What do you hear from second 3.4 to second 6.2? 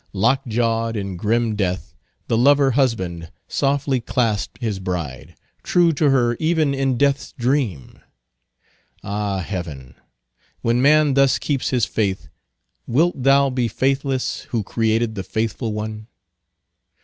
softly clasped his bride, true to